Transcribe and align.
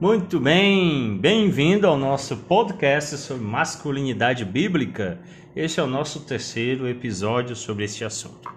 Muito 0.00 0.40
bem, 0.40 1.18
bem-vindo 1.18 1.86
ao 1.86 1.94
nosso 1.94 2.34
podcast 2.34 3.18
sobre 3.18 3.44
masculinidade 3.44 4.46
bíblica. 4.46 5.20
Este 5.54 5.78
é 5.78 5.82
o 5.82 5.86
nosso 5.86 6.20
terceiro 6.20 6.88
episódio 6.88 7.54
sobre 7.54 7.84
esse 7.84 8.02
assunto. 8.02 8.50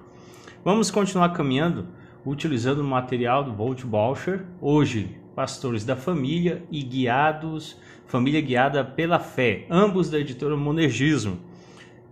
Vamos 0.63 0.89
continuar 0.89 1.33
caminhando 1.33 1.87
utilizando 2.25 2.79
o 2.79 2.85
material 2.85 3.43
do 3.43 3.51
Volt 3.51 3.83
Bauscher, 3.83 4.45
hoje 4.61 5.17
Pastores 5.35 5.83
da 5.83 5.97
Família 5.97 6.63
e 6.71 6.81
Guiados, 6.81 7.77
Família 8.07 8.39
Guiada 8.39 8.81
pela 8.85 9.19
Fé, 9.19 9.65
ambos 9.69 10.09
da 10.09 10.17
editora 10.17 10.55
Monergismo. 10.55 11.39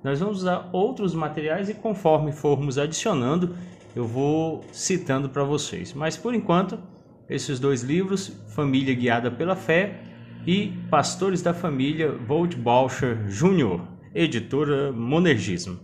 Nós 0.04 0.20
vamos 0.20 0.40
usar 0.40 0.70
outros 0.74 1.14
materiais 1.14 1.70
e 1.70 1.74
conforme 1.74 2.34
formos 2.34 2.78
adicionando, 2.78 3.56
eu 3.96 4.06
vou 4.06 4.66
citando 4.74 5.30
para 5.30 5.46
vocês. 5.46 5.94
Mas 5.94 6.18
por 6.18 6.36
enquanto, 6.36 6.78
esses 7.32 7.62
dois 7.62 7.82
livros, 7.82 8.28
Família 8.50 8.94
Guiada 8.94 9.32
pela 9.32 9.56
Fé 9.56 10.04
e 10.46 10.74
Pastores 10.90 11.42
da 11.42 11.54
Família, 11.54 12.12
Volt 12.12 12.58
Bauscher 12.58 13.26
Jr., 13.28 13.80
editora 14.14 14.92
Monergismo. 14.92 15.80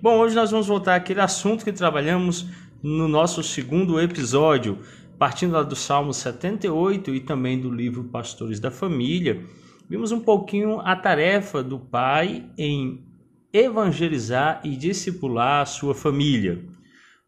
Bom, 0.00 0.18
hoje 0.18 0.36
nós 0.36 0.52
vamos 0.52 0.68
voltar 0.68 0.94
àquele 0.94 1.20
assunto 1.20 1.64
que 1.64 1.72
trabalhamos 1.72 2.46
no 2.80 3.08
nosso 3.08 3.42
segundo 3.42 4.00
episódio, 4.00 4.78
partindo 5.18 5.54
lá 5.54 5.64
do 5.64 5.74
Salmo 5.74 6.14
78 6.14 7.12
e 7.12 7.20
também 7.20 7.60
do 7.60 7.72
livro 7.72 8.04
Pastores 8.04 8.60
da 8.60 8.70
Família. 8.70 9.44
Vimos 9.90 10.12
um 10.12 10.20
pouquinho 10.20 10.78
a 10.78 10.94
tarefa 10.94 11.60
do 11.60 11.80
pai 11.80 12.48
em 12.56 13.04
evangelizar 13.52 14.60
e 14.62 14.76
discipular 14.76 15.62
a 15.62 15.66
sua 15.66 15.94
família. 15.94 16.64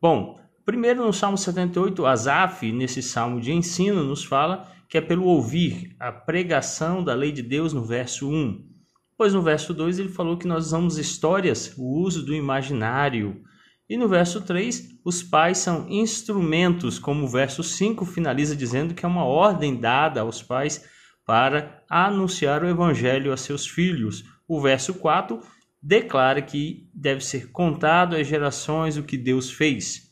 Bom, 0.00 0.38
primeiro 0.66 1.06
no 1.06 1.12
Salmo 1.12 1.38
78, 1.38 2.04
Asaf, 2.04 2.72
nesse 2.72 3.00
salmo 3.00 3.40
de 3.40 3.52
ensino, 3.52 4.02
nos 4.02 4.24
fala 4.24 4.68
que 4.88 4.98
é 4.98 5.00
pelo 5.00 5.24
ouvir 5.24 5.94
a 5.98 6.10
pregação 6.10 7.04
da 7.04 7.14
lei 7.14 7.30
de 7.30 7.40
Deus 7.40 7.72
no 7.72 7.84
verso 7.84 8.28
1. 8.28 8.66
Pois 9.16 9.32
no 9.32 9.42
verso 9.42 9.72
2 9.72 10.00
ele 10.00 10.08
falou 10.08 10.36
que 10.36 10.48
nós 10.48 10.66
usamos 10.66 10.98
histórias, 10.98 11.72
o 11.78 12.00
uso 12.00 12.26
do 12.26 12.34
imaginário. 12.34 13.40
E 13.88 13.96
no 13.96 14.08
verso 14.08 14.40
3, 14.40 14.98
os 15.04 15.22
pais 15.22 15.58
são 15.58 15.88
instrumentos, 15.88 16.98
como 16.98 17.24
o 17.24 17.28
verso 17.28 17.62
5 17.62 18.04
finaliza 18.04 18.56
dizendo 18.56 18.92
que 18.92 19.04
é 19.06 19.08
uma 19.08 19.24
ordem 19.24 19.78
dada 19.78 20.22
aos 20.22 20.42
pais 20.42 20.84
para 21.24 21.84
anunciar 21.88 22.64
o 22.64 22.68
evangelho 22.68 23.32
a 23.32 23.36
seus 23.36 23.68
filhos. 23.68 24.24
O 24.48 24.60
verso 24.60 24.94
4 24.94 25.40
declara 25.80 26.42
que 26.42 26.90
deve 26.92 27.24
ser 27.24 27.52
contado 27.52 28.16
às 28.16 28.26
gerações 28.26 28.96
o 28.96 29.04
que 29.04 29.16
Deus 29.16 29.48
fez. 29.48 30.05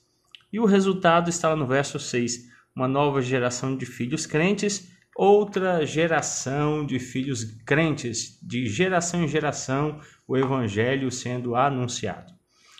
E 0.55 0.61
o 0.61 0.67
resultado 0.67 1.29
está 1.29 1.49
lá 1.49 1.57
no 1.57 1.67
verso 1.67 1.99
6, 1.99 2.45
uma 2.77 2.87
nova 2.87 3.21
geração 3.21 3.77
de 3.77 3.85
filhos 3.85 4.25
crentes, 4.25 4.89
outra 5.17 5.85
geração 5.85 6.87
de 6.87 7.01
filhos 7.01 7.43
crentes, 7.67 8.39
de 8.41 8.65
geração 8.69 9.25
em 9.25 9.27
geração, 9.27 9.99
o 10.29 10.37
evangelho 10.37 11.11
sendo 11.11 11.57
anunciado. 11.57 12.33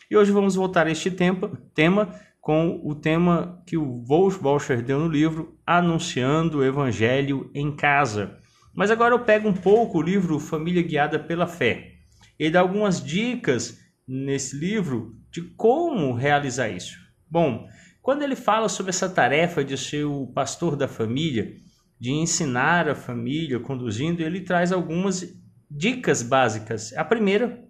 E 0.09 0.17
hoje 0.17 0.31
vamos 0.31 0.55
voltar 0.55 0.87
a 0.87 0.93
este 0.93 1.11
tema, 1.11 1.51
tema 1.75 2.15
com 2.41 2.81
o 2.85 2.95
tema 2.95 3.61
que 3.67 3.77
o 3.77 4.05
Wolf 4.05 4.39
Bolscher 4.39 4.81
deu 4.81 5.01
no 5.01 5.09
livro, 5.09 5.59
Anunciando 5.67 6.59
o 6.59 6.65
Evangelho 6.65 7.51
em 7.53 7.75
Casa. 7.75 8.39
Mas 8.73 8.89
agora 8.89 9.17
eu 9.17 9.25
pego 9.25 9.49
um 9.49 9.53
pouco 9.53 9.99
o 9.99 10.03
livro 10.03 10.39
Família 10.39 10.81
Guiada 10.81 11.19
pela 11.19 11.49
Fé 11.49 11.95
ele 12.39 12.51
dá 12.51 12.61
algumas 12.61 13.03
dicas 13.03 13.81
nesse 14.07 14.57
livro 14.57 15.17
de 15.31 15.43
como 15.43 16.13
realizar 16.13 16.69
isso. 16.69 17.04
Bom, 17.31 17.67
quando 18.03 18.23
ele 18.23 18.37
fala 18.37 18.69
sobre 18.69 18.91
essa 18.91 19.09
tarefa 19.09 19.65
de 19.65 19.77
ser 19.79 20.05
o 20.05 20.27
pastor 20.27 20.77
da 20.77 20.87
família, 20.87 21.57
de 21.99 22.13
ensinar 22.13 22.89
a 22.89 22.95
família, 22.95 23.59
conduzindo, 23.59 24.23
ele 24.23 24.43
traz 24.43 24.73
algumas 24.73 25.35
dicas 25.71 26.23
básicas. 26.23 26.93
A 26.93 27.05
primeira, 27.05 27.65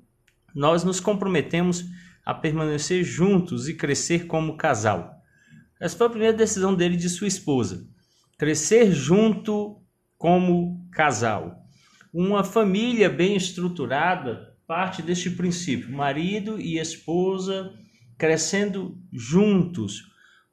nós 0.54 0.82
nos 0.84 1.00
comprometemos 1.00 1.84
a 2.25 2.34
permanecer 2.34 3.04
juntos 3.04 3.69
e 3.69 3.75
crescer 3.75 4.26
como 4.26 4.56
casal. 4.56 5.14
Essa 5.81 5.97
foi 5.97 6.06
a 6.06 6.10
primeira 6.10 6.37
decisão 6.37 6.75
dele 6.75 6.97
de 6.97 7.09
sua 7.09 7.28
esposa. 7.28 7.87
Crescer 8.38 8.93
junto 8.93 9.81
como 10.16 10.88
casal. 10.91 11.62
Uma 12.12 12.43
família 12.43 13.09
bem 13.10 13.37
estruturada 13.37 14.54
parte 14.66 15.03
deste 15.03 15.31
princípio: 15.31 15.93
marido 15.93 16.60
e 16.60 16.78
esposa 16.78 17.72
crescendo 18.19 18.97
juntos. 19.12 20.02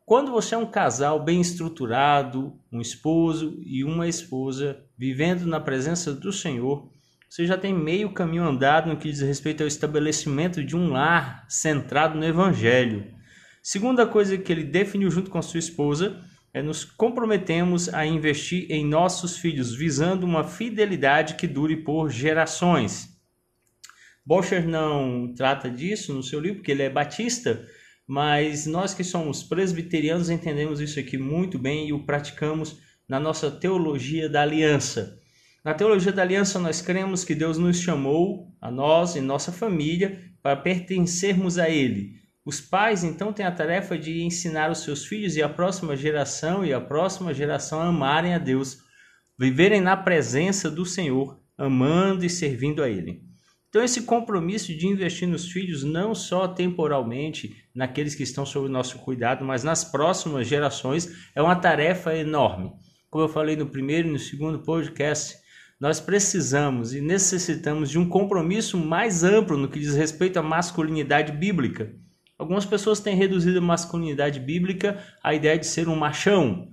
Quando 0.05 0.31
você 0.31 0.55
é 0.55 0.57
um 0.57 0.65
casal 0.65 1.23
bem 1.23 1.39
estruturado, 1.39 2.53
um 2.71 2.81
esposo 2.81 3.59
e 3.65 3.83
uma 3.83 4.07
esposa 4.07 4.83
vivendo 4.97 5.45
na 5.45 5.59
presença 5.59 6.13
do 6.13 6.33
Senhor, 6.33 6.91
você 7.29 7.45
já 7.45 7.57
tem 7.57 7.73
meio 7.73 8.11
caminho 8.11 8.43
andado 8.43 8.89
no 8.89 8.97
que 8.97 9.09
diz 9.09 9.21
respeito 9.21 9.61
ao 9.61 9.67
estabelecimento 9.67 10.61
de 10.61 10.75
um 10.75 10.89
lar 10.89 11.45
centrado 11.47 12.17
no 12.17 12.25
Evangelho. 12.25 13.05
Segunda 13.63 14.05
coisa 14.05 14.37
que 14.37 14.51
ele 14.51 14.65
definiu 14.65 15.09
junto 15.09 15.31
com 15.31 15.41
sua 15.41 15.59
esposa 15.59 16.19
é 16.53 16.61
nos 16.61 16.83
comprometemos 16.83 17.93
a 17.93 18.05
investir 18.05 18.65
em 18.69 18.85
nossos 18.85 19.37
filhos, 19.37 19.73
visando 19.73 20.25
uma 20.25 20.43
fidelidade 20.43 21.35
que 21.35 21.47
dure 21.47 21.77
por 21.77 22.09
gerações. 22.09 23.10
Boscher 24.31 24.65
não 24.65 25.33
trata 25.35 25.69
disso 25.69 26.13
no 26.13 26.23
seu 26.23 26.39
livro, 26.39 26.59
porque 26.59 26.71
ele 26.71 26.83
é 26.83 26.89
batista, 26.89 27.67
mas 28.07 28.65
nós 28.65 28.93
que 28.93 29.03
somos 29.03 29.43
presbiterianos 29.43 30.29
entendemos 30.29 30.79
isso 30.79 30.97
aqui 31.01 31.17
muito 31.17 31.59
bem 31.59 31.89
e 31.89 31.91
o 31.91 32.05
praticamos 32.05 32.79
na 33.09 33.19
nossa 33.19 33.51
teologia 33.51 34.29
da 34.29 34.41
aliança. 34.41 35.19
Na 35.65 35.73
teologia 35.73 36.13
da 36.13 36.21
aliança, 36.21 36.57
nós 36.59 36.81
cremos 36.81 37.25
que 37.25 37.35
Deus 37.35 37.57
nos 37.57 37.81
chamou, 37.81 38.55
a 38.61 38.71
nós 38.71 39.17
e 39.17 39.19
nossa 39.19 39.51
família, 39.51 40.17
para 40.41 40.55
pertencermos 40.55 41.57
a 41.57 41.69
Ele. 41.69 42.13
Os 42.45 42.61
pais, 42.61 43.03
então, 43.03 43.33
têm 43.33 43.45
a 43.45 43.51
tarefa 43.51 43.97
de 43.97 44.23
ensinar 44.23 44.71
os 44.71 44.81
seus 44.85 45.05
filhos 45.05 45.35
e 45.35 45.43
a 45.43 45.49
próxima 45.49 45.93
geração 45.93 46.63
e 46.63 46.73
a 46.73 46.79
próxima 46.79 47.33
geração 47.33 47.81
a 47.81 47.87
amarem 47.87 48.33
a 48.33 48.37
Deus, 48.37 48.77
viverem 49.37 49.81
na 49.81 49.97
presença 49.97 50.71
do 50.71 50.85
Senhor, 50.85 51.37
amando 51.57 52.23
e 52.23 52.29
servindo 52.29 52.81
a 52.81 52.87
Ele. 52.87 53.29
Então, 53.71 53.85
esse 53.85 54.01
compromisso 54.01 54.75
de 54.75 54.85
investir 54.85 55.25
nos 55.25 55.49
filhos, 55.49 55.81
não 55.81 56.13
só 56.13 56.45
temporalmente, 56.45 57.55
naqueles 57.73 58.13
que 58.13 58.21
estão 58.21 58.45
sob 58.45 58.65
o 58.65 58.69
nosso 58.69 58.99
cuidado, 58.99 59.45
mas 59.45 59.63
nas 59.63 59.81
próximas 59.81 60.45
gerações, 60.45 61.09
é 61.33 61.41
uma 61.41 61.55
tarefa 61.55 62.13
enorme. 62.13 62.73
Como 63.09 63.23
eu 63.23 63.29
falei 63.29 63.55
no 63.55 63.65
primeiro 63.65 64.09
e 64.09 64.11
no 64.11 64.19
segundo 64.19 64.59
podcast, 64.59 65.37
nós 65.79 66.01
precisamos 66.01 66.93
e 66.93 66.99
necessitamos 66.99 67.89
de 67.89 67.97
um 67.97 68.09
compromisso 68.09 68.77
mais 68.77 69.23
amplo 69.23 69.55
no 69.55 69.69
que 69.69 69.79
diz 69.79 69.95
respeito 69.95 70.37
à 70.37 70.43
masculinidade 70.43 71.31
bíblica. 71.31 71.95
Algumas 72.37 72.65
pessoas 72.65 72.99
têm 72.99 73.15
reduzido 73.15 73.59
a 73.59 73.61
masculinidade 73.61 74.41
bíblica 74.41 75.01
à 75.23 75.33
ideia 75.33 75.57
de 75.57 75.65
ser 75.65 75.87
um 75.87 75.95
machão, 75.95 76.67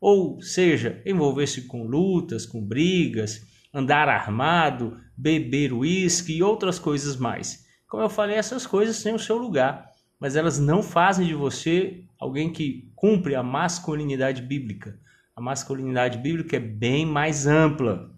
ou 0.00 0.42
seja, 0.42 1.00
envolver-se 1.06 1.68
com 1.68 1.84
lutas, 1.84 2.44
com 2.44 2.60
brigas, 2.60 3.48
andar 3.72 4.08
armado, 4.08 4.96
beber 5.16 5.72
uísque 5.72 6.36
e 6.36 6.42
outras 6.42 6.78
coisas 6.78 7.16
mais. 7.16 7.66
Como 7.88 8.02
eu 8.02 8.08
falei, 8.08 8.36
essas 8.36 8.66
coisas 8.66 9.02
têm 9.02 9.14
o 9.14 9.18
seu 9.18 9.36
lugar, 9.36 9.90
mas 10.18 10.36
elas 10.36 10.58
não 10.58 10.82
fazem 10.82 11.26
de 11.26 11.34
você 11.34 12.04
alguém 12.18 12.52
que 12.52 12.90
cumpre 12.94 13.34
a 13.34 13.42
masculinidade 13.42 14.42
bíblica. 14.42 14.98
A 15.34 15.40
masculinidade 15.40 16.18
bíblica 16.18 16.56
é 16.56 16.60
bem 16.60 17.06
mais 17.06 17.46
ampla. 17.46 18.10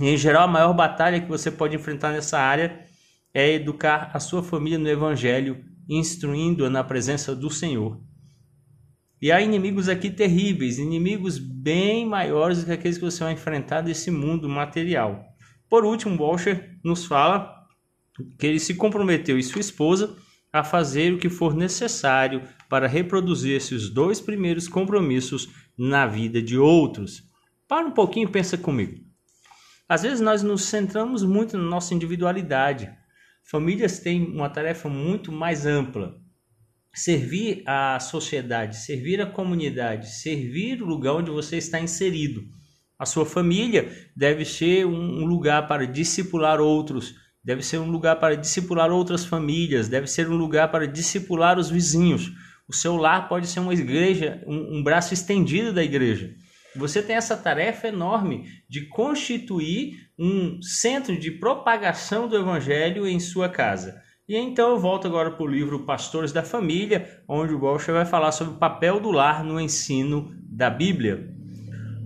E, 0.00 0.08
em 0.08 0.16
geral, 0.16 0.44
a 0.44 0.48
maior 0.48 0.72
batalha 0.74 1.20
que 1.20 1.28
você 1.28 1.50
pode 1.50 1.76
enfrentar 1.76 2.12
nessa 2.12 2.38
área 2.38 2.84
é 3.32 3.52
educar 3.52 4.10
a 4.12 4.18
sua 4.18 4.42
família 4.42 4.78
no 4.78 4.88
Evangelho, 4.88 5.64
instruindo-a 5.88 6.68
na 6.68 6.82
presença 6.82 7.34
do 7.34 7.50
Senhor. 7.50 8.00
E 9.22 9.30
há 9.30 9.40
inimigos 9.40 9.86
aqui 9.86 10.08
terríveis, 10.08 10.78
inimigos 10.78 11.38
bem 11.38 12.06
maiores 12.06 12.60
do 12.60 12.66
que 12.66 12.72
aqueles 12.72 12.96
que 12.96 13.04
você 13.04 13.22
vai 13.22 13.34
enfrentar 13.34 13.82
desse 13.82 14.10
mundo 14.10 14.48
material. 14.48 15.22
Por 15.68 15.84
último, 15.84 16.22
Walsher 16.22 16.78
nos 16.82 17.04
fala 17.04 17.54
que 18.38 18.46
ele 18.46 18.58
se 18.58 18.74
comprometeu 18.74 19.38
e 19.38 19.42
sua 19.42 19.60
esposa 19.60 20.16
a 20.50 20.64
fazer 20.64 21.12
o 21.12 21.18
que 21.18 21.28
for 21.28 21.54
necessário 21.54 22.42
para 22.68 22.88
reproduzir 22.88 23.54
esses 23.54 23.90
dois 23.90 24.20
primeiros 24.20 24.66
compromissos 24.66 25.48
na 25.76 26.06
vida 26.06 26.40
de 26.40 26.56
outros. 26.56 27.22
Para 27.68 27.86
um 27.86 27.92
pouquinho 27.92 28.28
e 28.28 28.32
pensa 28.32 28.56
comigo. 28.56 29.04
Às 29.86 30.02
vezes 30.02 30.20
nós 30.20 30.42
nos 30.42 30.64
centramos 30.64 31.22
muito 31.22 31.58
na 31.58 31.64
nossa 31.64 31.94
individualidade. 31.94 32.90
Famílias 33.44 33.98
têm 33.98 34.24
uma 34.24 34.48
tarefa 34.48 34.88
muito 34.88 35.30
mais 35.30 35.66
ampla 35.66 36.19
servir 36.94 37.62
a 37.66 37.98
sociedade, 38.00 38.76
servir 38.76 39.20
a 39.20 39.26
comunidade, 39.26 40.10
servir 40.10 40.82
o 40.82 40.86
lugar 40.86 41.14
onde 41.14 41.30
você 41.30 41.56
está 41.56 41.80
inserido. 41.80 42.42
A 42.98 43.06
sua 43.06 43.24
família 43.24 43.90
deve 44.14 44.44
ser 44.44 44.86
um 44.86 45.24
lugar 45.24 45.66
para 45.66 45.86
discipular 45.86 46.60
outros, 46.60 47.14
deve 47.42 47.62
ser 47.62 47.78
um 47.78 47.90
lugar 47.90 48.16
para 48.16 48.36
discipular 48.36 48.90
outras 48.90 49.24
famílias, 49.24 49.88
deve 49.88 50.06
ser 50.06 50.28
um 50.28 50.36
lugar 50.36 50.70
para 50.70 50.86
discipular 50.86 51.58
os 51.58 51.70
vizinhos. 51.70 52.30
O 52.68 52.74
seu 52.74 52.96
lar 52.96 53.28
pode 53.28 53.46
ser 53.46 53.60
uma 53.60 53.72
igreja, 53.72 54.42
um, 54.46 54.78
um 54.78 54.82
braço 54.82 55.14
estendido 55.14 55.72
da 55.72 55.82
igreja. 55.82 56.34
Você 56.76 57.02
tem 57.02 57.16
essa 57.16 57.36
tarefa 57.36 57.88
enorme 57.88 58.44
de 58.68 58.86
constituir 58.86 60.08
um 60.18 60.62
centro 60.62 61.18
de 61.18 61.30
propagação 61.30 62.28
do 62.28 62.36
evangelho 62.36 63.06
em 63.08 63.18
sua 63.18 63.48
casa. 63.48 64.00
E 64.30 64.36
então 64.36 64.70
eu 64.70 64.78
volto 64.78 65.08
agora 65.08 65.32
para 65.32 65.42
o 65.42 65.48
livro 65.48 65.80
Pastores 65.80 66.30
da 66.30 66.40
Família, 66.40 67.20
onde 67.26 67.52
o 67.52 67.58
Bolsha 67.58 67.92
vai 67.92 68.04
falar 68.04 68.30
sobre 68.30 68.54
o 68.54 68.58
papel 68.58 69.00
do 69.00 69.10
lar 69.10 69.42
no 69.42 69.60
ensino 69.60 70.32
da 70.44 70.70
Bíblia. 70.70 71.34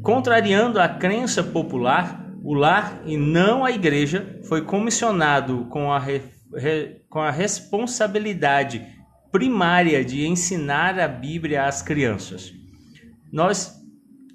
Contrariando 0.03 0.81
a 0.81 0.89
crença 0.89 1.43
popular, 1.45 2.27
o 2.43 2.55
lar 2.55 3.03
e 3.05 3.19
não 3.19 3.63
a 3.63 3.71
igreja 3.71 4.41
foi 4.45 4.63
comissionado 4.63 5.67
com 5.67 5.93
a, 5.93 5.99
re, 5.99 6.23
re, 6.55 7.03
com 7.11 7.21
a 7.21 7.31
responsabilidade 7.31 8.83
primária 9.31 10.03
de 10.03 10.27
ensinar 10.27 10.99
a 10.99 11.07
Bíblia 11.07 11.67
às 11.67 11.83
crianças. 11.83 12.55
Nós 13.31 13.84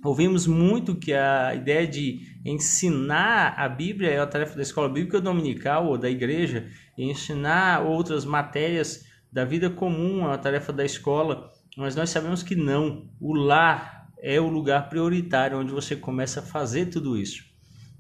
ouvimos 0.04 0.48
muito 0.48 0.96
que 0.96 1.14
a 1.14 1.54
ideia 1.56 1.88
de 1.88 2.20
ensinar 2.46 3.54
a 3.58 3.68
Bíblia 3.68 4.10
é 4.10 4.20
a 4.20 4.28
tarefa 4.28 4.56
da 4.56 4.62
escola 4.62 4.90
bíblica 4.90 5.20
dominical 5.20 5.88
ou 5.88 5.98
da 5.98 6.10
igreja, 6.10 6.70
e 6.98 7.04
ensinar 7.10 7.82
outras 7.82 8.26
matérias 8.26 9.06
da 9.32 9.46
vida 9.46 9.70
comum 9.70 10.28
é 10.28 10.34
a 10.34 10.38
tarefa 10.38 10.74
da 10.74 10.84
escola, 10.84 11.52
mas 11.78 11.96
nós 11.96 12.10
sabemos 12.10 12.44
que 12.44 12.56
não. 12.56 13.10
O 13.20 13.34
lar 13.34 14.08
é 14.22 14.40
o 14.40 14.48
lugar 14.48 14.90
prioritário 14.90 15.60
onde 15.60 15.72
você 15.72 15.96
começa 15.96 16.40
a 16.40 16.44
fazer 16.44 16.88
tudo 16.88 17.18
isso, 17.18 17.44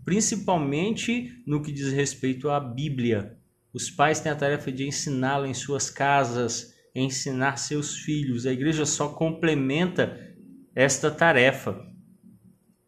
principalmente 0.03 1.41
no 1.45 1.61
que 1.61 1.71
diz 1.71 1.91
respeito 1.91 2.49
à 2.49 2.59
Bíblia. 2.59 3.37
Os 3.73 3.89
pais 3.89 4.19
têm 4.19 4.31
a 4.31 4.35
tarefa 4.35 4.71
de 4.71 4.87
ensiná-la 4.87 5.47
em 5.47 5.53
suas 5.53 5.89
casas, 5.89 6.73
ensinar 6.95 7.57
seus 7.57 7.97
filhos. 7.97 8.45
A 8.45 8.51
igreja 8.51 8.85
só 8.85 9.09
complementa 9.09 10.17
esta 10.75 11.11
tarefa. 11.11 11.88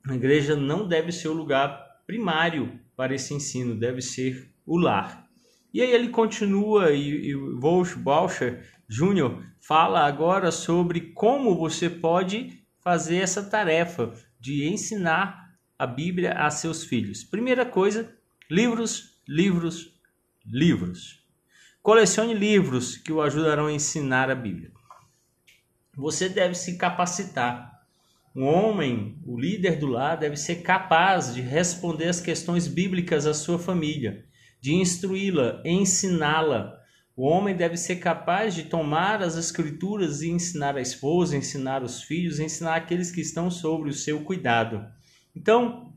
A 0.07 0.15
igreja 0.15 0.56
não 0.56 0.88
deve 0.88 1.12
ser 1.12 1.27
o 1.27 1.33
lugar 1.33 2.01
primário 2.07 2.80
para 2.95 3.13
esse 3.13 3.33
ensino, 3.33 3.75
deve 3.75 4.01
ser 4.01 4.51
o 4.65 4.77
lar. 4.77 5.27
E 5.74 5.81
aí 5.81 5.92
ele 5.92 6.09
continua 6.09 6.92
e, 6.92 7.30
e 7.30 7.36
Wolf 7.36 7.95
Bauscher 7.95 8.65
Jr. 8.89 9.42
fala 9.62 10.06
agora 10.06 10.51
sobre 10.51 11.12
como 11.13 11.56
você 11.56 11.89
pode 11.89 12.62
fazer 12.80 13.18
essa 13.18 13.44
tarefa 13.44 14.13
de 14.39 14.68
ensinar 14.68 15.56
a 15.77 15.88
Bíblia 15.88 16.33
a 16.33 16.50
seus 16.50 16.83
filhos. 16.83 17.24
Primeira 17.24 17.65
coisa, 17.65 18.13
livros, 18.50 19.21
livros, 19.27 19.97
livros. 20.45 21.24
Colecione 21.81 22.33
livros 22.33 22.97
que 22.97 23.12
o 23.12 23.21
ajudarão 23.21 23.68
a 23.68 23.71
ensinar 23.71 24.30
a 24.30 24.36
Bíblia. 24.36 24.71
Você 25.95 26.27
deve 26.27 26.56
se 26.56 26.77
capacitar 26.77 27.70
um 28.33 28.45
homem, 28.45 29.18
o 29.25 29.38
líder 29.38 29.78
do 29.78 29.88
lar, 29.88 30.18
deve 30.18 30.38
ser 30.38 30.62
capaz 30.62 31.33
de 31.33 31.42
responder 31.42 32.07
as 32.07 32.22
questões 32.22 32.66
bíblicas 32.66 33.25
à 33.25 33.33
sua 33.33 33.60
família, 33.60 34.24
de 34.62 34.74
instruí-la, 34.74 35.62
ensiná-la. 35.66 36.80
O 37.13 37.28
homem 37.28 37.56
deve 37.56 37.75
ser 37.75 37.98
capaz 37.98 38.56
de 38.56 38.63
tomar 38.63 39.22
as 39.22 39.36
escrituras 39.36 40.22
e 40.22 40.30
ensinar 40.30 40.78
a 40.78 40.81
esposa, 40.81 41.36
ensinar 41.36 41.83
os 41.83 42.04
filhos, 42.04 42.39
ensinar 42.39 42.75
aqueles 42.75 43.12
que 43.12 43.19
estão 43.19 43.51
sobre 43.51 43.89
o 43.89 43.94
seu 43.94 44.22
cuidado. 44.22 44.86
Então, 45.36 45.94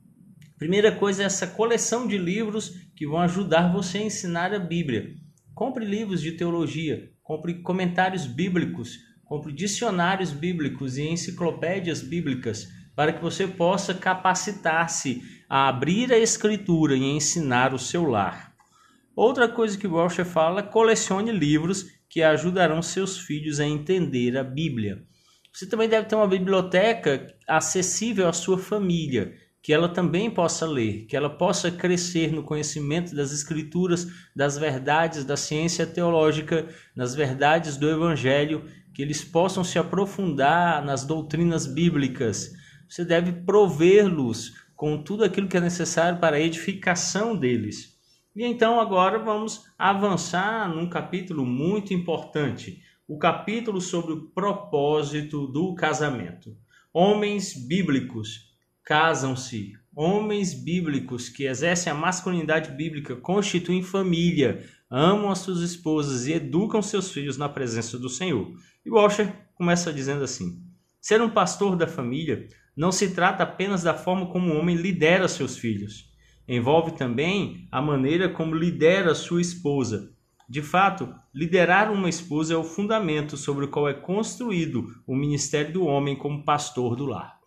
primeira 0.59 0.91
coisa 0.91 1.23
é 1.23 1.27
essa 1.27 1.47
coleção 1.47 2.09
de 2.09 2.19
livros 2.19 2.81
que 2.97 3.07
vão 3.07 3.21
ajudar 3.21 3.73
você 3.73 3.99
a 3.99 4.05
ensinar 4.05 4.53
a 4.53 4.59
Bíblia. 4.59 5.15
Compre 5.55 5.85
livros 5.85 6.21
de 6.21 6.33
teologia, 6.33 7.13
compre 7.23 7.63
comentários 7.63 8.27
bíblicos, 8.27 8.99
compre 9.25 9.53
dicionários 9.53 10.31
bíblicos 10.31 10.99
e 10.99 11.03
enciclopédias 11.03 12.03
bíblicas 12.03 12.69
para 12.95 13.13
que 13.13 13.23
você 13.23 13.47
possa 13.47 13.95
capacitar-se 13.95 15.23
a 15.49 15.69
abrir 15.69 16.13
a 16.13 16.19
escritura 16.19 16.97
e 16.97 17.03
ensinar 17.03 17.75
o 17.75 17.79
seu 17.79 18.05
lar. 18.05 18.55
Outra 19.17 19.49
coisa 19.49 19.79
que 19.79 19.87
Walsh 19.87 20.21
fala, 20.25 20.63
colecione 20.63 21.31
livros 21.31 21.87
que 22.09 22.23
ajudarão 22.23 22.83
seus 22.83 23.19
filhos 23.19 23.61
a 23.61 23.67
entender 23.67 24.37
a 24.37 24.45
Bíblia. 24.45 25.03
Você 25.53 25.69
também 25.69 25.89
deve 25.89 26.09
ter 26.09 26.17
uma 26.17 26.27
biblioteca 26.27 27.27
acessível 27.47 28.29
à 28.29 28.33
sua 28.33 28.59
família, 28.59 29.35
que 29.65 29.73
ela 29.73 29.89
também 29.89 30.31
possa 30.31 30.67
ler, 30.67 31.07
que 31.07 31.17
ela 31.17 31.31
possa 31.31 31.71
crescer 31.71 32.31
no 32.31 32.43
conhecimento 32.43 33.17
das 33.17 33.33
escrituras, 33.33 34.07
das 34.37 34.59
verdades 34.59 35.25
da 35.25 35.39
ciência 35.39 35.87
teológica, 35.87 36.69
nas 36.95 37.15
verdades 37.15 37.79
do 37.79 37.89
evangelho 37.89 38.67
que 38.93 39.01
eles 39.01 39.25
possam 39.25 39.65
se 39.65 39.79
aprofundar 39.79 40.85
nas 40.85 41.07
doutrinas 41.07 41.67
bíblicas. 41.67 42.53
Você 42.87 43.07
deve 43.07 43.33
provê-los 43.33 44.53
com 44.77 45.03
tudo 45.03 45.25
aquilo 45.25 45.49
que 45.49 45.57
é 45.57 45.61
necessário 45.61 46.21
para 46.21 46.37
a 46.37 46.41
edificação 46.41 47.35
deles. 47.35 47.99
E 48.37 48.45
então 48.45 48.79
agora 48.79 49.19
vamos 49.19 49.65
avançar 49.79 50.69
num 50.69 50.91
capítulo 50.91 51.47
muito 51.47 51.95
importante, 51.95 52.83
o 53.09 53.17
capítulo 53.17 53.81
sobre 53.81 54.13
o 54.13 54.27
propósito 54.29 55.47
do 55.47 55.75
casamento. 55.75 56.55
Homens 56.93 57.55
bíblicos 57.67 58.53
casam-se. 58.85 59.73
Homens 59.97 60.53
bíblicos 60.53 61.29
que 61.29 61.47
exercem 61.47 61.91
a 61.91 61.95
masculinidade 61.95 62.73
bíblica 62.73 63.17
constituem 63.17 63.83
família, 63.83 64.65
amam 64.91 65.31
as 65.31 65.39
suas 65.39 65.61
esposas 65.61 66.27
e 66.27 66.33
educam 66.33 66.83
seus 66.83 67.11
filhos 67.11 67.39
na 67.39 67.49
presença 67.49 67.99
do 67.99 68.09
Senhor. 68.09 68.53
E 68.85 68.91
Walcher 68.91 69.33
começa 69.55 69.93
dizendo 69.93 70.25
assim: 70.25 70.61
Ser 71.01 71.23
um 71.23 71.31
pastor 71.31 71.77
da 71.77 71.87
família 71.87 72.49
não 72.77 72.93
se 72.93 73.15
trata 73.15 73.45
apenas 73.45 73.83
da 73.83 73.95
forma 73.95 74.27
como 74.27 74.53
o 74.53 74.59
homem 74.59 74.77
lidera 74.77 75.29
seus 75.29 75.57
filhos. 75.57 76.13
Envolve 76.47 76.93
também 76.93 77.67
a 77.73 77.81
maneira 77.81 78.29
como 78.29 78.55
lidera 78.55 79.15
sua 79.15 79.41
esposa. 79.41 80.13
De 80.47 80.61
fato, 80.61 81.15
liderar 81.33 81.91
uma 81.91 82.09
esposa 82.09 82.53
é 82.53 82.57
o 82.57 82.65
fundamento 82.65 83.37
sobre 83.37 83.65
o 83.65 83.69
qual 83.69 83.89
é 83.89 83.95
construído 83.95 84.87
o 85.07 85.15
ministério 85.17 85.73
do 85.73 85.87
homem 85.87 86.17
como 86.17 86.45
pastor 86.45 86.97
do 86.97 87.07
lar. 87.07 87.44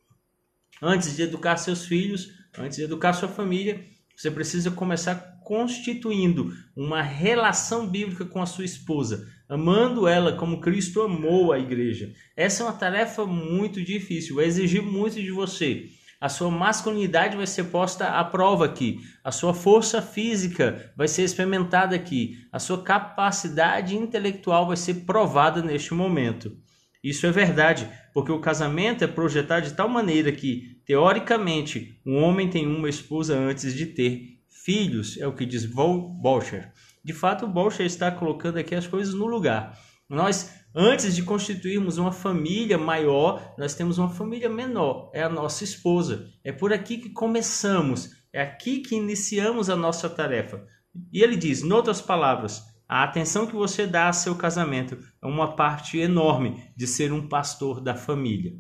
Antes 0.82 1.16
de 1.16 1.24
educar 1.24 1.58
seus 1.58 1.86
filhos, 1.86 2.30
antes 2.58 2.78
de 2.78 2.84
educar 2.84 3.14
sua 3.14 3.30
família, 3.30 3.84
você 4.16 4.30
precisa 4.32 4.72
começar 4.72 5.38
constituindo 5.44 6.52
uma 6.76 7.02
relação 7.02 7.88
bíblica 7.88 8.26
com 8.26 8.42
a 8.42 8.46
sua 8.46 8.66
esposa, 8.66 9.28
amando 9.48 10.08
ela 10.08 10.34
como 10.34 10.60
Cristo 10.60 11.02
amou 11.02 11.54
a 11.54 11.60
igreja. 11.60 12.14
Essa 12.36 12.64
é 12.64 12.66
uma 12.66 12.74
tarefa 12.74 13.26
muito 13.26 13.82
difícil, 13.84 14.36
vai 14.36 14.46
exigir 14.46 14.82
muito 14.82 15.22
de 15.22 15.32
você. 15.32 15.86
A 16.20 16.30
sua 16.30 16.50
masculinidade 16.50 17.38
vai 17.38 17.46
ser 17.46 17.66
posta 17.66 18.08
à 18.08 18.24
prova 18.24 18.66
aqui, 18.66 19.00
a 19.24 19.32
sua 19.32 19.54
força 19.54 20.02
física 20.02 20.92
vai 20.98 21.08
ser 21.08 21.24
experimentada 21.24 21.96
aqui, 21.96 22.40
a 22.52 22.58
sua 22.58 22.82
capacidade 22.82 23.96
intelectual 23.96 24.68
vai 24.68 24.78
ser 24.78 25.06
provada 25.06 25.62
neste 25.62 25.94
momento. 25.94 26.58
Isso 27.04 27.26
é 27.26 27.32
verdade, 27.32 27.88
porque 28.14 28.32
o 28.32 28.42
casamento 28.42 29.04
é 29.04 29.08
projetado 29.08 29.68
de 29.68 29.74
tal 29.74 29.88
maneira 29.88 30.32
que, 30.32 30.82
teoricamente, 30.86 32.02
um 32.06 32.18
homem 32.18 32.50
tem 32.50 32.66
uma 32.66 32.90
esposa 32.90 33.38
antes 33.38 33.74
de 33.74 33.86
ter 33.86 34.38
filhos, 34.68 35.18
é 35.18 35.28
o 35.28 35.34
que 35.34 35.46
diz 35.46 35.66
Bolcher. 35.66 36.72
De 37.04 37.14
fato, 37.14 37.48
Bolcher 37.48 37.86
está 37.86 38.12
colocando 38.12 38.58
aqui 38.58 38.76
as 38.76 38.86
coisas 38.86 39.14
no 39.14 39.26
lugar. 39.26 39.80
Nós, 40.10 40.52
antes 40.76 41.16
de 41.16 41.24
constituirmos 41.24 41.98
uma 41.98 42.12
família 42.12 42.78
maior, 42.78 43.54
nós 43.58 43.74
temos 43.74 43.98
uma 43.98 44.10
família 44.10 44.50
menor, 44.50 45.10
é 45.14 45.24
a 45.24 45.30
nossa 45.30 45.64
esposa. 45.64 46.28
É 46.44 46.52
por 46.52 46.74
aqui 46.74 46.98
que 46.98 47.10
começamos, 47.12 48.10
é 48.34 48.42
aqui 48.42 48.80
que 48.80 48.96
iniciamos 48.96 49.70
a 49.70 49.76
nossa 49.76 50.10
tarefa. 50.10 50.66
E 51.14 51.22
ele 51.22 51.36
diz, 51.36 51.62
em 51.62 51.72
outras 51.72 52.02
palavras, 52.02 52.64
a 52.88 53.04
atenção 53.04 53.46
que 53.46 53.54
você 53.54 53.86
dá 53.86 54.08
a 54.08 54.14
seu 54.14 54.36
casamento 54.36 54.98
é 55.22 55.28
uma 55.28 55.56
parte 55.56 55.98
enorme 55.98 56.64
de 56.76 56.88
ser 56.88 57.12
um 57.12 57.28
pastor 57.28 57.82
da 57.82 57.96
família. 57.96 58.54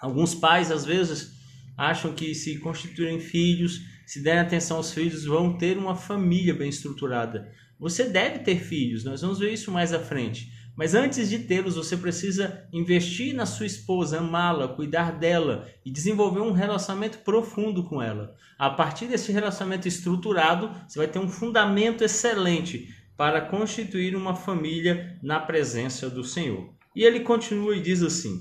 Alguns 0.00 0.34
pais, 0.34 0.70
às 0.70 0.86
vezes, 0.86 1.32
acham 1.76 2.12
que 2.14 2.34
se 2.34 2.58
constituírem 2.58 3.20
filhos, 3.20 3.82
se 4.06 4.22
derem 4.22 4.40
atenção 4.40 4.78
aos 4.78 4.92
filhos, 4.92 5.26
vão 5.26 5.58
ter 5.58 5.76
uma 5.76 5.94
família 5.94 6.54
bem 6.54 6.70
estruturada. 6.70 7.52
Você 7.78 8.04
deve 8.04 8.38
ter 8.40 8.58
filhos, 8.58 9.04
nós 9.04 9.20
vamos 9.20 9.38
ver 9.38 9.52
isso 9.52 9.70
mais 9.70 9.92
à 9.92 10.00
frente. 10.00 10.50
Mas 10.74 10.94
antes 10.94 11.28
de 11.28 11.40
tê-los, 11.40 11.76
você 11.76 11.96
precisa 11.96 12.66
investir 12.72 13.34
na 13.34 13.44
sua 13.44 13.66
esposa, 13.66 14.18
amá-la, 14.18 14.68
cuidar 14.68 15.18
dela 15.18 15.68
e 15.84 15.90
desenvolver 15.90 16.40
um 16.40 16.52
relacionamento 16.52 17.18
profundo 17.18 17.84
com 17.84 18.00
ela. 18.00 18.34
A 18.58 18.70
partir 18.70 19.06
desse 19.06 19.30
relacionamento 19.30 19.86
estruturado, 19.86 20.70
você 20.88 20.98
vai 20.98 21.08
ter 21.08 21.18
um 21.18 21.28
fundamento 21.28 22.02
excelente 22.02 22.94
para 23.20 23.42
constituir 23.42 24.16
uma 24.16 24.34
família 24.34 25.18
na 25.22 25.38
presença 25.38 26.08
do 26.08 26.24
Senhor. 26.24 26.72
E 26.96 27.04
ele 27.04 27.20
continua 27.20 27.76
e 27.76 27.82
diz 27.82 28.02
assim: 28.02 28.38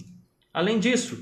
Além 0.54 0.80
disso, 0.80 1.22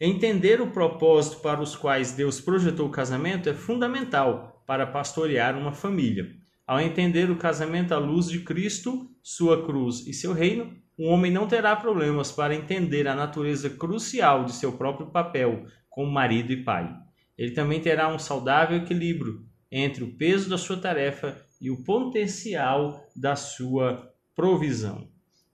entender 0.00 0.58
o 0.58 0.70
propósito 0.70 1.42
para 1.42 1.60
os 1.60 1.76
quais 1.76 2.12
Deus 2.12 2.40
projetou 2.40 2.86
o 2.86 2.90
casamento 2.90 3.46
é 3.46 3.52
fundamental 3.52 4.64
para 4.66 4.86
pastorear 4.86 5.54
uma 5.54 5.70
família. 5.70 6.30
Ao 6.66 6.80
entender 6.80 7.30
o 7.30 7.36
casamento 7.36 7.92
à 7.92 7.98
luz 7.98 8.30
de 8.30 8.40
Cristo, 8.40 9.06
sua 9.22 9.66
cruz 9.66 10.06
e 10.06 10.14
seu 10.14 10.32
reino, 10.32 10.74
um 10.98 11.08
homem 11.08 11.30
não 11.30 11.46
terá 11.46 11.76
problemas 11.76 12.32
para 12.32 12.54
entender 12.54 13.06
a 13.06 13.14
natureza 13.14 13.68
crucial 13.68 14.46
de 14.46 14.52
seu 14.54 14.78
próprio 14.78 15.08
papel 15.08 15.66
como 15.90 16.10
marido 16.10 16.54
e 16.54 16.64
pai. 16.64 16.90
Ele 17.36 17.50
também 17.50 17.82
terá 17.82 18.08
um 18.08 18.18
saudável 18.18 18.78
equilíbrio 18.78 19.44
entre 19.70 20.02
o 20.02 20.16
peso 20.16 20.48
da 20.48 20.56
sua 20.56 20.78
tarefa 20.78 21.43
e 21.64 21.70
o 21.70 21.82
potencial 21.82 23.08
da 23.16 23.34
sua 23.34 24.12
provisão. 24.36 25.08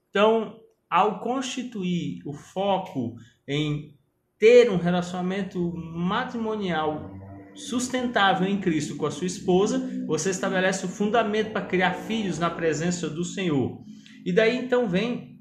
Então, 0.09 0.59
ao 0.89 1.21
constituir 1.21 2.21
o 2.25 2.33
foco 2.33 3.15
em 3.47 3.97
ter 4.37 4.69
um 4.69 4.75
relacionamento 4.75 5.71
matrimonial 5.73 7.09
sustentável 7.55 8.45
em 8.45 8.59
Cristo 8.59 8.97
com 8.97 9.05
a 9.05 9.11
sua 9.11 9.25
esposa, 9.25 10.03
você 10.05 10.31
estabelece 10.31 10.85
o 10.85 10.89
fundamento 10.89 11.53
para 11.53 11.65
criar 11.65 11.93
filhos 11.93 12.37
na 12.37 12.49
presença 12.49 13.09
do 13.09 13.23
Senhor. 13.23 13.81
E 14.25 14.33
daí 14.33 14.57
então 14.57 14.89
vem 14.89 15.39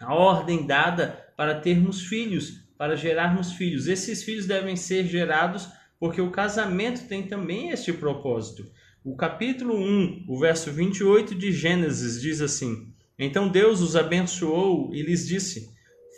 a 0.00 0.14
ordem 0.14 0.66
dada 0.66 1.30
para 1.36 1.60
termos 1.60 2.06
filhos, 2.06 2.70
para 2.78 2.96
gerarmos 2.96 3.52
filhos. 3.52 3.86
Esses 3.86 4.22
filhos 4.22 4.46
devem 4.46 4.76
ser 4.76 5.06
gerados 5.06 5.68
porque 5.98 6.22
o 6.22 6.30
casamento 6.30 7.06
tem 7.06 7.26
também 7.26 7.68
este 7.68 7.92
propósito. 7.92 8.64
O 9.02 9.16
capítulo 9.16 9.78
1, 9.78 10.26
o 10.28 10.38
verso 10.38 10.70
28 10.70 11.34
de 11.34 11.50
Gênesis 11.50 12.20
diz 12.20 12.42
assim: 12.42 12.92
Então 13.18 13.48
Deus 13.48 13.80
os 13.80 13.96
abençoou 13.96 14.94
e 14.94 15.00
lhes 15.00 15.26
disse: 15.26 15.70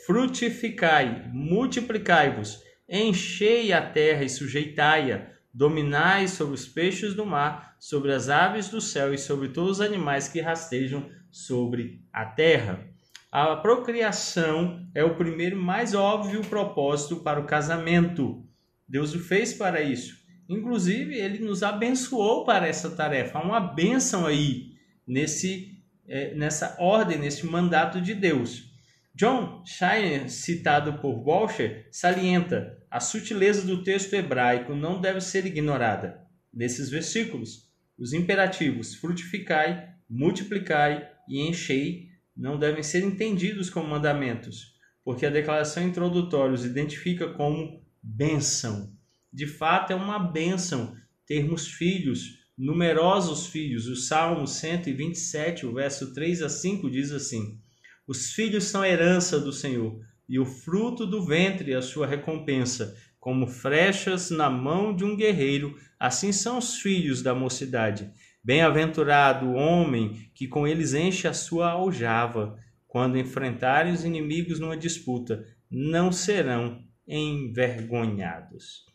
Frutificai, 0.05 1.31
multiplicai-vos, 1.33 2.61
enchei 2.89 3.73
a 3.73 3.81
terra 3.81 4.25
e 4.25 4.29
sujeitai-a, 4.29 5.29
dominai 5.55 6.27
sobre 6.27 6.57
os 6.57 6.67
peixes 6.67 7.15
do 7.15 7.25
mar, 7.25 7.77
sobre 7.79 8.13
as 8.13 8.29
aves 8.29 8.69
do 8.69 8.81
céu 8.81 9.15
e 9.15 9.19
sobre 9.19 9.51
todos 9.51 9.79
os 9.79 9.81
animais 9.81 10.27
que 10.27 10.41
rastejam 10.41 11.09
sobre 11.31 12.05
a 12.13 12.25
terra. 12.25 12.85
A 13.31 13.55
procriação 13.55 14.85
é 14.93 15.05
o 15.05 15.15
primeiro 15.15 15.57
mais 15.57 15.95
óbvio 15.95 16.41
propósito 16.41 17.21
para 17.21 17.39
o 17.39 17.47
casamento. 17.47 18.45
Deus 18.89 19.15
o 19.15 19.21
fez 19.21 19.55
para 19.55 19.81
isso. 19.81 20.22
Inclusive, 20.49 21.15
ele 21.15 21.39
nos 21.39 21.63
abençoou 21.63 22.45
para 22.45 22.67
essa 22.67 22.91
tarefa. 22.91 23.39
Há 23.39 23.43
uma 23.43 23.61
bênção 23.61 24.27
aí 24.27 24.73
nesse, 25.07 25.79
é, 26.07 26.35
nessa 26.35 26.77
ordem, 26.79 27.19
nesse 27.19 27.47
mandato 27.47 28.01
de 28.01 28.15
Deus. 28.15 28.71
John 29.15 29.63
Shiner, 29.65 30.31
citado 30.31 30.95
por 30.95 31.27
Walsher, 31.27 31.89
salienta 31.91 32.83
a 32.93 33.01
sutileza 33.01 33.67
do 33.67 33.83
texto 33.83 34.13
hebraico 34.13 34.75
não 34.75 35.01
deve 35.01 35.23
ser 35.23 35.47
ignorada. 35.47 36.21
Nesses 36.53 36.91
versículos, 36.91 37.71
os 37.99 38.13
imperativos 38.13 38.95
frutificai, 38.95 39.89
multiplicai 40.11 41.09
e 41.27 41.41
enchei 41.41 42.09
não 42.37 42.59
devem 42.59 42.83
ser 42.83 43.03
entendidos 43.03 43.71
como 43.71 43.89
mandamentos, 43.89 44.75
porque 45.03 45.25
a 45.25 45.31
declaração 45.31 45.83
introdutória 45.83 46.53
os 46.53 46.67
identifica 46.67 47.33
como 47.33 47.83
bênção. 48.03 48.95
De 49.33 49.47
fato, 49.47 49.93
é 49.93 49.97
uma 49.97 50.19
bênção 50.19 50.95
termos 51.27 51.67
filhos, 51.67 52.39
numerosos 52.59 53.47
filhos. 53.47 53.87
O 53.87 53.97
Salmo 53.97 54.47
127, 54.47 55.65
o 55.65 55.73
verso 55.73 56.13
3 56.13 56.43
a 56.43 56.49
5 56.51 56.91
diz 56.91 57.11
assim: 57.13 57.59
Os 58.07 58.33
filhos 58.33 58.65
são 58.65 58.85
herança 58.85 59.41
do 59.41 59.53
Senhor, 59.53 59.99
e 60.29 60.39
o 60.39 60.45
fruto 60.45 61.07
do 61.07 61.25
ventre 61.25 61.73
é 61.73 61.77
a 61.77 61.83
sua 61.83 62.07
recompensa. 62.07 62.95
Como 63.19 63.47
flechas 63.47 64.31
na 64.31 64.51
mão 64.51 64.95
de 64.95 65.05
um 65.05 65.17
guerreiro, 65.17 65.79
assim 65.99 66.33
são 66.33 66.59
os 66.59 66.77
filhos 66.77 67.23
da 67.23 67.35
mocidade. 67.35 68.11
Bem-aventurado 68.45 69.47
o 69.47 69.55
homem 69.55 70.29
que 70.35 70.49
com 70.49 70.67
eles 70.67 70.93
enche 70.93 71.29
a 71.29 71.33
sua 71.33 71.71
aljava. 71.71 72.59
Quando 72.87 73.17
enfrentarem 73.17 73.93
os 73.93 74.05
inimigos 74.05 74.59
numa 74.59 74.77
disputa, 74.77 75.47
não 75.71 76.13
serão 76.13 76.85
envergonhados. 77.07 78.92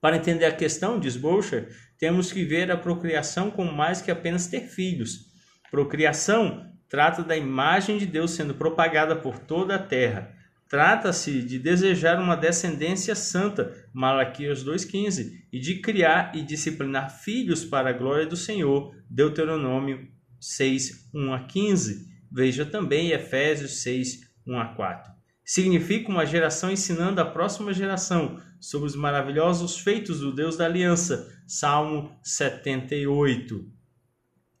Para 0.00 0.16
entender 0.16 0.44
a 0.44 0.54
questão, 0.54 1.00
diz 1.00 1.16
Bolcher, 1.16 1.68
temos 1.98 2.32
que 2.32 2.44
ver 2.44 2.70
a 2.70 2.76
procriação 2.76 3.50
como 3.50 3.72
mais 3.72 4.00
que 4.00 4.10
apenas 4.10 4.46
ter 4.46 4.60
filhos. 4.60 5.26
Procriação 5.70 6.72
trata 6.88 7.22
da 7.22 7.36
imagem 7.36 7.98
de 7.98 8.06
Deus 8.06 8.30
sendo 8.30 8.54
propagada 8.54 9.16
por 9.16 9.38
toda 9.38 9.74
a 9.74 9.78
terra. 9.78 10.34
Trata-se 10.68 11.42
de 11.42 11.58
desejar 11.58 12.20
uma 12.20 12.36
descendência 12.36 13.14
santa, 13.14 13.74
Malaquias 13.92 14.62
2,15, 14.64 15.32
e 15.52 15.58
de 15.58 15.80
criar 15.80 16.32
e 16.34 16.42
disciplinar 16.42 17.10
filhos 17.10 17.64
para 17.64 17.90
a 17.90 17.92
glória 17.92 18.26
do 18.26 18.36
Senhor, 18.36 18.94
Deuteronômio 19.08 20.06
6, 20.38 21.10
1 21.12 21.32
a 21.32 21.40
15. 21.40 22.06
Veja 22.30 22.66
também 22.66 23.10
Efésios 23.10 23.82
6, 23.82 24.30
1 24.46 24.58
a 24.58 24.66
4. 24.74 25.17
Significa 25.48 26.10
uma 26.10 26.26
geração 26.26 26.70
ensinando 26.70 27.22
a 27.22 27.24
próxima 27.24 27.72
geração 27.72 28.38
sobre 28.60 28.86
os 28.86 28.94
maravilhosos 28.94 29.78
feitos 29.78 30.20
do 30.20 30.30
Deus 30.30 30.58
da 30.58 30.66
aliança, 30.66 31.26
Salmo 31.46 32.14
78. 32.22 33.66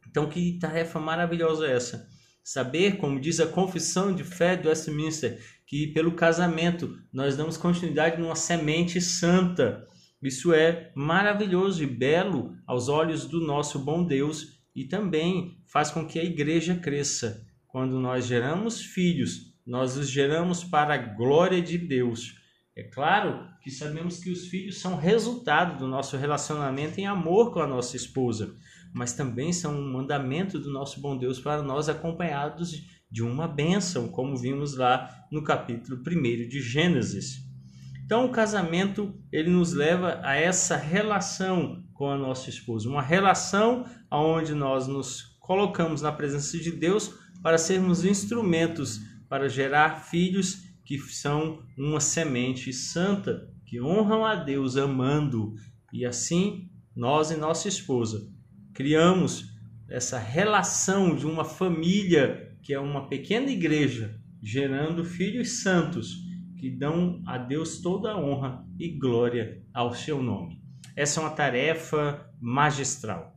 Então, 0.08 0.30
que 0.30 0.58
tarefa 0.58 0.98
maravilhosa 0.98 1.66
é 1.66 1.74
essa? 1.74 2.08
Saber, 2.42 2.96
como 2.96 3.20
diz 3.20 3.38
a 3.38 3.46
confissão 3.46 4.14
de 4.14 4.24
fé 4.24 4.56
do 4.56 4.70
Westminster, 4.70 5.38
que 5.66 5.88
pelo 5.88 6.12
casamento 6.12 6.98
nós 7.12 7.36
damos 7.36 7.58
continuidade 7.58 8.18
numa 8.18 8.34
semente 8.34 8.98
santa. 8.98 9.86
Isso 10.22 10.54
é 10.54 10.90
maravilhoso 10.94 11.82
e 11.82 11.86
belo 11.86 12.56
aos 12.66 12.88
olhos 12.88 13.26
do 13.26 13.42
nosso 13.42 13.78
bom 13.78 14.02
Deus 14.02 14.58
e 14.74 14.86
também 14.86 15.60
faz 15.66 15.90
com 15.90 16.06
que 16.06 16.18
a 16.18 16.24
igreja 16.24 16.76
cresça. 16.76 17.46
Quando 17.66 18.00
nós 18.00 18.24
geramos 18.24 18.80
filhos, 18.80 19.47
nós 19.68 19.98
os 19.98 20.08
geramos 20.08 20.64
para 20.64 20.94
a 20.94 20.96
glória 20.96 21.60
de 21.60 21.76
Deus. 21.76 22.34
É 22.74 22.82
claro 22.84 23.46
que 23.60 23.70
sabemos 23.70 24.18
que 24.18 24.30
os 24.30 24.46
filhos 24.46 24.80
são 24.80 24.96
resultado 24.96 25.78
do 25.78 25.86
nosso 25.86 26.16
relacionamento 26.16 26.98
em 26.98 27.06
amor 27.06 27.52
com 27.52 27.60
a 27.60 27.66
nossa 27.66 27.94
esposa, 27.94 28.56
mas 28.94 29.12
também 29.12 29.52
são 29.52 29.78
um 29.78 29.92
mandamento 29.92 30.58
do 30.58 30.72
nosso 30.72 31.02
bom 31.02 31.18
Deus 31.18 31.38
para 31.38 31.62
nós 31.62 31.86
acompanhados 31.86 32.72
de 33.10 33.22
uma 33.22 33.46
bênção, 33.46 34.08
como 34.08 34.38
vimos 34.38 34.74
lá 34.74 35.26
no 35.30 35.44
capítulo 35.44 36.00
1 36.00 36.48
de 36.48 36.62
Gênesis. 36.62 37.46
Então, 38.06 38.24
o 38.24 38.32
casamento 38.32 39.14
ele 39.30 39.50
nos 39.50 39.74
leva 39.74 40.18
a 40.22 40.34
essa 40.34 40.76
relação 40.76 41.84
com 41.92 42.08
a 42.08 42.16
nossa 42.16 42.48
esposa, 42.48 42.88
uma 42.88 43.02
relação 43.02 43.84
onde 44.10 44.54
nós 44.54 44.86
nos 44.86 45.36
colocamos 45.40 46.00
na 46.00 46.10
presença 46.10 46.56
de 46.56 46.70
Deus 46.70 47.12
para 47.42 47.58
sermos 47.58 48.04
instrumentos 48.04 49.00
para 49.28 49.48
gerar 49.48 50.04
filhos 50.04 50.62
que 50.84 50.98
são 50.98 51.62
uma 51.76 52.00
semente 52.00 52.72
santa, 52.72 53.52
que 53.66 53.80
honram 53.80 54.24
a 54.24 54.34
Deus 54.34 54.76
amando. 54.76 55.54
E 55.92 56.06
assim, 56.06 56.70
nós 56.96 57.30
e 57.30 57.36
nossa 57.36 57.68
esposa 57.68 58.26
criamos 58.74 59.50
essa 59.88 60.18
relação 60.18 61.14
de 61.14 61.26
uma 61.26 61.44
família 61.44 62.56
que 62.62 62.72
é 62.72 62.78
uma 62.80 63.08
pequena 63.08 63.50
igreja 63.50 64.20
gerando 64.42 65.04
filhos 65.04 65.62
santos 65.62 66.16
que 66.58 66.70
dão 66.70 67.22
a 67.26 67.38
Deus 67.38 67.80
toda 67.80 68.12
a 68.12 68.18
honra 68.18 68.64
e 68.78 68.88
glória 68.88 69.62
ao 69.72 69.94
seu 69.94 70.22
nome. 70.22 70.60
Essa 70.96 71.20
é 71.20 71.22
uma 71.22 71.30
tarefa 71.30 72.28
magistral. 72.40 73.34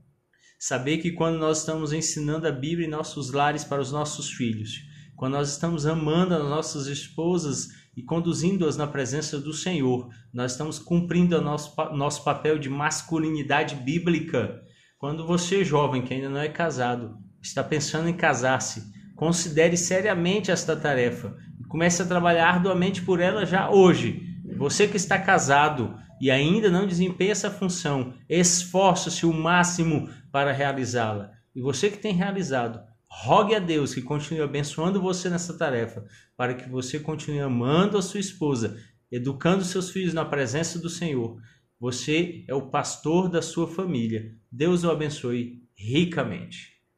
Saber 0.59 0.97
que 0.97 1.11
quando 1.11 1.37
nós 1.37 1.59
estamos 1.59 1.93
ensinando 1.93 2.47
a 2.47 2.51
Bíblia 2.51 2.87
em 2.87 2.89
nossos 2.89 3.31
lares 3.31 3.63
para 3.63 3.81
os 3.81 3.91
nossos 3.91 4.31
filhos, 4.31 4.79
quando 5.21 5.33
nós 5.33 5.51
estamos 5.51 5.85
amando 5.85 6.33
as 6.33 6.41
nossas 6.41 6.87
esposas 6.87 7.67
e 7.95 8.01
conduzindo-as 8.01 8.75
na 8.75 8.87
presença 8.87 9.37
do 9.37 9.53
Senhor, 9.53 10.09
nós 10.33 10.53
estamos 10.53 10.79
cumprindo 10.79 11.37
o 11.37 11.41
nosso, 11.41 11.75
nosso 11.93 12.23
papel 12.23 12.57
de 12.57 12.67
masculinidade 12.67 13.75
bíblica. 13.75 14.59
Quando 14.97 15.23
você, 15.27 15.63
jovem, 15.63 16.01
que 16.01 16.11
ainda 16.11 16.27
não 16.27 16.39
é 16.39 16.49
casado, 16.49 17.19
está 17.39 17.63
pensando 17.63 18.09
em 18.09 18.17
casar-se, 18.17 18.91
Considere 19.21 19.77
seriamente 19.77 20.49
esta 20.49 20.75
tarefa 20.75 21.37
e 21.59 21.63
comece 21.65 22.01
a 22.01 22.05
trabalhar 22.07 22.55
arduamente 22.55 23.03
por 23.03 23.19
ela 23.19 23.45
já 23.45 23.69
hoje. 23.69 24.23
Você 24.57 24.87
que 24.87 24.97
está 24.97 25.19
casado 25.19 25.95
e 26.19 26.31
ainda 26.31 26.71
não 26.71 26.87
desempenha 26.87 27.31
essa 27.31 27.51
função, 27.51 28.15
esforce-se 28.27 29.27
o 29.27 29.31
máximo 29.31 30.09
para 30.31 30.51
realizá-la. 30.51 31.29
E 31.55 31.61
você 31.61 31.91
que 31.91 31.99
tem 31.99 32.15
realizado, 32.15 32.81
rogue 33.13 33.53
a 33.53 33.59
Deus 33.59 33.93
que 33.93 34.01
continue 34.01 34.41
abençoando 34.41 35.01
você 35.01 35.29
nessa 35.29 35.57
tarefa, 35.57 36.05
para 36.37 36.53
que 36.53 36.69
você 36.69 36.97
continue 36.97 37.41
amando 37.41 37.97
a 37.97 38.01
sua 38.01 38.21
esposa, 38.21 38.77
educando 39.11 39.65
seus 39.65 39.91
filhos 39.91 40.13
na 40.13 40.23
presença 40.23 40.79
do 40.79 40.89
Senhor. 40.89 41.37
Você 41.77 42.45
é 42.47 42.55
o 42.55 42.69
pastor 42.69 43.27
da 43.27 43.41
sua 43.41 43.67
família. 43.67 44.33
Deus 44.49 44.85
o 44.85 44.89
abençoe 44.89 45.61
ricamente. 45.75 46.70